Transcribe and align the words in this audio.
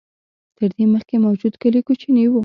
تر 0.57 0.69
دې 0.77 0.85
مخکې 0.93 1.15
موجود 1.25 1.53
کلي 1.61 1.81
کوچني 1.87 2.25
و. 2.29 2.33